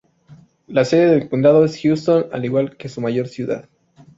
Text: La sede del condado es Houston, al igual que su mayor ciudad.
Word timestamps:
La 0.67 0.83
sede 0.83 1.11
del 1.11 1.29
condado 1.29 1.63
es 1.63 1.79
Houston, 1.79 2.25
al 2.31 2.43
igual 2.43 2.75
que 2.75 2.89
su 2.89 3.01
mayor 3.01 3.27
ciudad. 3.27 3.69